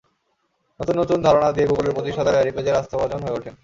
[0.79, 3.53] নতুন নতুন ধারণা দিয়ে গুগলের প্রতিষ্ঠাতা ল্যারি পেজের আস্থাভাজন হয়ে ওঠেন।